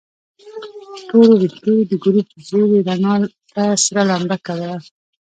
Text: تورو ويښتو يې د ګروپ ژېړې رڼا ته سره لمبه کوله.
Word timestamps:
تورو 1.09 1.33
ويښتو 1.39 1.71
يې 1.77 1.83
د 1.91 1.93
ګروپ 2.03 2.27
ژېړې 2.47 2.79
رڼا 2.87 3.13
ته 3.53 3.63
سره 3.85 4.01
لمبه 4.09 4.37
کوله. 4.45 4.73